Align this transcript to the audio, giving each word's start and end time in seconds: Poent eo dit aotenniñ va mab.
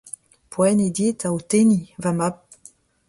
Poent 0.51 0.81
eo 0.83 0.91
dit 0.97 1.19
aotenniñ 1.27 1.83
va 2.01 2.11
mab. 2.19 2.35